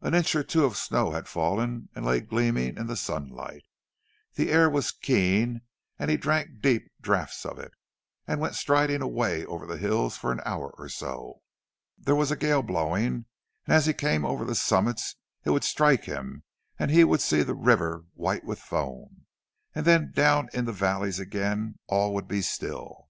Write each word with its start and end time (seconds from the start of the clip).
An 0.00 0.14
inch 0.14 0.36
or 0.36 0.44
two 0.44 0.64
of 0.64 0.76
snow 0.76 1.10
had 1.10 1.26
fallen, 1.26 1.88
and 1.96 2.06
lay 2.06 2.20
gleaming 2.20 2.76
in 2.76 2.86
the 2.86 2.94
sunlight. 2.94 3.64
The 4.34 4.52
air 4.52 4.70
was 4.70 4.92
keen, 4.92 5.62
and 5.98 6.08
he 6.08 6.16
drank 6.16 6.60
deep 6.62 6.86
draughts 7.00 7.44
of 7.44 7.58
it, 7.58 7.72
and 8.28 8.38
went 8.40 8.54
striding 8.54 9.02
away 9.02 9.44
over 9.44 9.66
the 9.66 9.76
hills 9.76 10.16
for 10.16 10.30
an 10.30 10.40
hour 10.46 10.72
or 10.78 10.88
so. 10.88 11.42
There 11.98 12.14
was 12.14 12.30
a 12.30 12.36
gale 12.36 12.62
blowing, 12.62 13.24
and 13.66 13.74
as 13.74 13.86
he 13.86 13.92
came 13.92 14.24
over 14.24 14.44
the 14.44 14.54
summits 14.54 15.16
it 15.44 15.50
would 15.50 15.64
strike 15.64 16.04
him, 16.04 16.44
and 16.78 16.92
he 16.92 17.02
would 17.02 17.20
see 17.20 17.42
the 17.42 17.54
river 17.56 18.04
white 18.14 18.44
with 18.44 18.60
foam. 18.60 19.26
And 19.74 19.84
then 19.84 20.12
down 20.12 20.48
in 20.54 20.64
the 20.64 20.72
valleys 20.72 21.18
again 21.18 21.76
all 21.88 22.14
would 22.14 22.28
be 22.28 22.40
still. 22.42 23.08